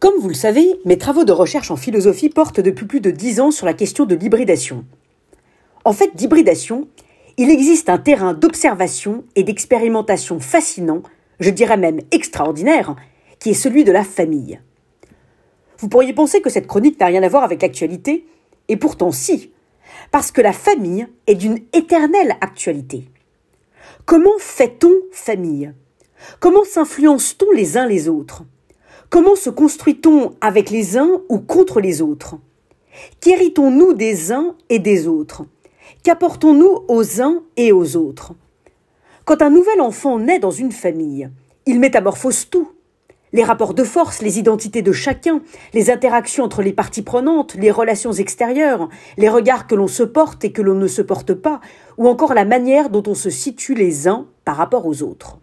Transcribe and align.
Comme 0.00 0.18
vous 0.18 0.28
le 0.28 0.34
savez, 0.34 0.80
mes 0.86 0.96
travaux 0.96 1.24
de 1.24 1.32
recherche 1.32 1.70
en 1.70 1.76
philosophie 1.76 2.30
portent 2.30 2.60
depuis 2.60 2.86
plus 2.86 3.02
de 3.02 3.10
dix 3.10 3.38
ans 3.38 3.50
sur 3.50 3.66
la 3.66 3.74
question 3.74 4.06
de 4.06 4.14
l'hybridation. 4.14 4.86
En 5.84 5.92
fait, 5.92 6.16
d'hybridation, 6.16 6.88
il 7.36 7.50
existe 7.50 7.90
un 7.90 7.98
terrain 7.98 8.32
d'observation 8.32 9.24
et 9.36 9.42
d'expérimentation 9.42 10.40
fascinant, 10.40 11.02
je 11.38 11.50
dirais 11.50 11.76
même 11.76 12.00
extraordinaire, 12.12 12.96
qui 13.40 13.50
est 13.50 13.54
celui 13.54 13.84
de 13.84 13.92
la 13.92 14.02
famille. 14.02 14.58
Vous 15.76 15.88
pourriez 15.90 16.14
penser 16.14 16.40
que 16.40 16.48
cette 16.48 16.66
chronique 16.66 16.98
n'a 16.98 17.06
rien 17.06 17.22
à 17.22 17.28
voir 17.28 17.44
avec 17.44 17.60
l'actualité, 17.60 18.26
et 18.68 18.78
pourtant 18.78 19.12
si, 19.12 19.52
parce 20.12 20.32
que 20.32 20.40
la 20.40 20.54
famille 20.54 21.08
est 21.26 21.34
d'une 21.34 21.58
éternelle 21.74 22.36
actualité. 22.40 23.04
Comment 24.06 24.38
fait-on 24.38 24.94
famille? 25.12 25.74
Comment 26.38 26.64
s'influence-t-on 26.64 27.50
les 27.52 27.76
uns 27.76 27.86
les 27.86 28.08
autres? 28.08 28.44
Comment 29.10 29.34
se 29.34 29.50
construit-on 29.50 30.36
avec 30.40 30.70
les 30.70 30.96
uns 30.96 31.20
ou 31.28 31.40
contre 31.40 31.80
les 31.80 32.00
autres? 32.00 32.36
Qu'héritons-nous 33.20 33.92
des 33.92 34.30
uns 34.30 34.54
et 34.68 34.78
des 34.78 35.08
autres? 35.08 35.42
Qu'apportons-nous 36.04 36.84
aux 36.86 37.20
uns 37.20 37.42
et 37.56 37.72
aux 37.72 37.96
autres? 37.96 38.34
Quand 39.24 39.42
un 39.42 39.50
nouvel 39.50 39.80
enfant 39.80 40.20
naît 40.20 40.38
dans 40.38 40.52
une 40.52 40.70
famille, 40.70 41.28
il 41.66 41.80
métamorphose 41.80 42.50
tout. 42.50 42.68
Les 43.32 43.42
rapports 43.42 43.74
de 43.74 43.82
force, 43.82 44.22
les 44.22 44.38
identités 44.38 44.80
de 44.80 44.92
chacun, 44.92 45.42
les 45.74 45.90
interactions 45.90 46.44
entre 46.44 46.62
les 46.62 46.72
parties 46.72 47.02
prenantes, 47.02 47.56
les 47.56 47.72
relations 47.72 48.12
extérieures, 48.12 48.88
les 49.18 49.28
regards 49.28 49.66
que 49.66 49.74
l'on 49.74 49.88
se 49.88 50.04
porte 50.04 50.44
et 50.44 50.52
que 50.52 50.62
l'on 50.62 50.76
ne 50.76 50.86
se 50.86 51.02
porte 51.02 51.34
pas, 51.34 51.60
ou 51.98 52.06
encore 52.06 52.32
la 52.32 52.44
manière 52.44 52.90
dont 52.90 53.02
on 53.08 53.16
se 53.16 53.28
situe 53.28 53.74
les 53.74 54.06
uns 54.06 54.28
par 54.44 54.54
rapport 54.54 54.86
aux 54.86 55.02
autres. 55.02 55.39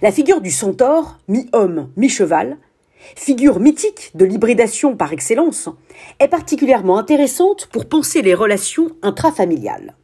La 0.00 0.10
figure 0.10 0.40
du 0.40 0.50
centaure, 0.50 1.18
mi-homme, 1.28 1.90
mi-cheval, 1.96 2.56
figure 3.16 3.60
mythique 3.60 4.12
de 4.14 4.24
l'hybridation 4.24 4.96
par 4.96 5.12
excellence, 5.12 5.68
est 6.18 6.28
particulièrement 6.28 6.98
intéressante 6.98 7.66
pour 7.66 7.86
penser 7.86 8.22
les 8.22 8.34
relations 8.34 8.92
intrafamiliales. 9.02 9.96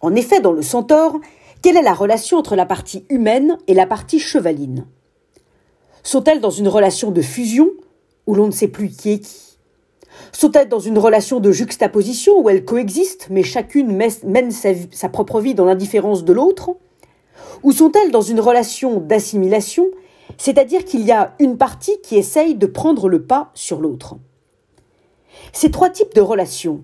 En 0.00 0.14
effet, 0.14 0.40
dans 0.40 0.52
le 0.52 0.62
centaure, 0.62 1.18
quelle 1.62 1.76
est 1.76 1.82
la 1.82 1.94
relation 1.94 2.38
entre 2.38 2.56
la 2.56 2.64
partie 2.64 3.04
humaine 3.10 3.58
et 3.66 3.74
la 3.74 3.86
partie 3.86 4.18
chevaline? 4.18 4.86
Sont-elles 6.02 6.40
dans 6.40 6.50
une 6.50 6.68
relation 6.68 7.10
de 7.10 7.20
fusion, 7.20 7.70
où 8.26 8.34
l'on 8.34 8.46
ne 8.46 8.52
sait 8.52 8.68
plus 8.68 8.88
qui 8.88 9.12
est 9.12 9.18
qui? 9.18 9.58
Sont-elles 10.32 10.68
dans 10.68 10.80
une 10.80 10.98
relation 10.98 11.40
de 11.40 11.50
juxtaposition, 11.50 12.40
où 12.40 12.48
elles 12.48 12.64
coexistent, 12.64 13.28
mais 13.30 13.42
chacune 13.42 13.94
mène 14.24 14.50
sa, 14.50 14.70
sa 14.90 15.08
propre 15.08 15.40
vie 15.40 15.54
dans 15.54 15.64
l'indifférence 15.64 16.24
de 16.24 16.32
l'autre? 16.32 16.76
Ou 17.62 17.72
sont-elles 17.72 18.10
dans 18.10 18.22
une 18.22 18.40
relation 18.40 19.00
d'assimilation, 19.00 19.86
c'est-à-dire 20.38 20.84
qu'il 20.84 21.02
y 21.02 21.12
a 21.12 21.34
une 21.38 21.56
partie 21.56 22.00
qui 22.02 22.16
essaye 22.16 22.54
de 22.54 22.66
prendre 22.66 23.08
le 23.08 23.22
pas 23.22 23.50
sur 23.54 23.80
l'autre? 23.80 24.16
Ces 25.52 25.70
trois 25.70 25.90
types 25.90 26.14
de 26.14 26.20
relations, 26.20 26.82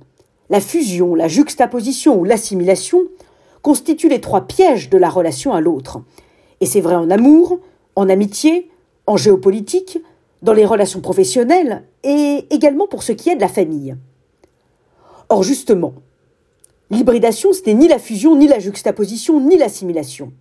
la 0.51 0.61
fusion, 0.61 1.15
la 1.15 1.29
juxtaposition 1.29 2.19
ou 2.19 2.25
l'assimilation, 2.25 3.03
constituent 3.63 4.09
les 4.09 4.21
trois 4.21 4.43
pièges 4.43 4.91
de 4.91 4.99
la 4.99 5.09
relation 5.09 5.53
à 5.53 5.61
l'autre. 5.61 6.03
Et 6.61 6.67
c'est 6.67 6.81
vrai 6.81 6.95
en 6.95 7.11
amour, 7.11 7.59
en 7.97 8.09
amitié, 8.09 8.71
en 9.07 9.17
géopolitique, 9.17 9.99
dans 10.43 10.53
les 10.53 10.65
relations 10.65 11.01
professionnelles 11.01 11.85
et 12.05 12.47
également 12.51 12.87
pour 12.87 13.03
ce 13.03 13.13
qui 13.13 13.31
est 13.31 13.37
de 13.37 13.41
la 13.41 13.49
famille. 13.49 13.97
Or 15.29 15.43
justement, 15.43 15.95
l'hybridation, 16.91 17.53
ce 17.53 17.63
n'est 17.67 17.75
ni 17.75 17.89
la 17.89 17.99
fusion, 17.99 18.37
ni 18.37 18.47
la 18.47 18.59
juxtaposition, 18.59 19.41
ni 19.41 19.57
l'assimilation. 19.57 20.33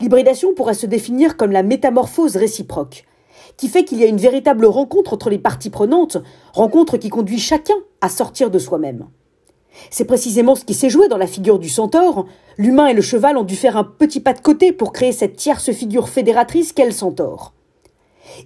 L'hybridation 0.00 0.54
pourrait 0.54 0.74
se 0.74 0.86
définir 0.86 1.36
comme 1.36 1.52
la 1.52 1.62
métamorphose 1.62 2.36
réciproque, 2.36 3.04
qui 3.56 3.68
fait 3.68 3.84
qu'il 3.84 3.98
y 3.98 4.04
a 4.04 4.08
une 4.08 4.16
véritable 4.16 4.66
rencontre 4.66 5.12
entre 5.12 5.30
les 5.30 5.38
parties 5.38 5.70
prenantes, 5.70 6.18
rencontre 6.52 6.96
qui 6.96 7.08
conduit 7.08 7.38
chacun 7.38 7.74
à 8.00 8.08
sortir 8.08 8.50
de 8.50 8.58
soi-même. 8.58 9.06
C'est 9.90 10.04
précisément 10.04 10.54
ce 10.54 10.64
qui 10.64 10.74
s'est 10.74 10.90
joué 10.90 11.08
dans 11.08 11.16
la 11.16 11.26
figure 11.26 11.58
du 11.58 11.68
centaure. 11.68 12.26
L'humain 12.58 12.86
et 12.86 12.94
le 12.94 13.02
cheval 13.02 13.36
ont 13.36 13.44
dû 13.44 13.56
faire 13.56 13.76
un 13.76 13.84
petit 13.84 14.20
pas 14.20 14.34
de 14.34 14.40
côté 14.40 14.72
pour 14.72 14.92
créer 14.92 15.12
cette 15.12 15.36
tierce 15.36 15.72
figure 15.72 16.08
fédératrice 16.08 16.72
qu'est 16.72 16.84
le 16.84 16.90
centaure. 16.90 17.54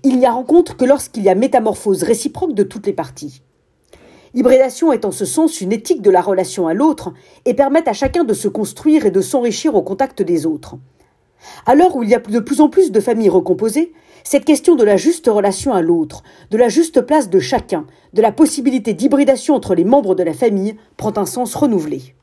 Il 0.04 0.18
n'y 0.18 0.26
a 0.26 0.32
rencontre 0.32 0.76
que 0.76 0.84
lorsqu'il 0.84 1.24
y 1.24 1.28
a 1.28 1.34
métamorphose 1.34 2.02
réciproque 2.02 2.54
de 2.54 2.62
toutes 2.62 2.86
les 2.86 2.92
parties. 2.92 3.42
L'hybridation 4.34 4.92
est 4.92 5.04
en 5.04 5.12
ce 5.12 5.24
sens 5.24 5.60
une 5.60 5.72
éthique 5.72 6.02
de 6.02 6.10
la 6.10 6.20
relation 6.20 6.66
à 6.66 6.74
l'autre 6.74 7.12
et 7.44 7.54
permet 7.54 7.88
à 7.88 7.92
chacun 7.92 8.24
de 8.24 8.34
se 8.34 8.48
construire 8.48 9.06
et 9.06 9.10
de 9.10 9.20
s'enrichir 9.20 9.74
au 9.74 9.82
contact 9.82 10.22
des 10.22 10.46
autres. 10.46 10.76
À 11.64 11.74
l'heure 11.74 11.94
où 11.94 12.02
il 12.02 12.10
y 12.10 12.14
a 12.14 12.18
de 12.18 12.40
plus 12.40 12.60
en 12.60 12.68
plus 12.68 12.90
de 12.90 13.00
familles 13.00 13.28
recomposées, 13.28 13.92
cette 14.24 14.44
question 14.44 14.74
de 14.74 14.82
la 14.82 14.96
juste 14.96 15.28
relation 15.28 15.72
à 15.72 15.82
l'autre, 15.82 16.24
de 16.50 16.56
la 16.56 16.68
juste 16.68 17.00
place 17.00 17.30
de 17.30 17.38
chacun, 17.38 17.86
de 18.12 18.22
la 18.22 18.32
possibilité 18.32 18.92
d'hybridation 18.92 19.54
entre 19.54 19.76
les 19.76 19.84
membres 19.84 20.16
de 20.16 20.24
la 20.24 20.34
famille 20.34 20.76
prend 20.96 21.16
un 21.16 21.26
sens 21.26 21.54
renouvelé. 21.54 22.16